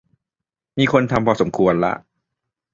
[0.77, 1.93] มีคนทำพอสมควรละ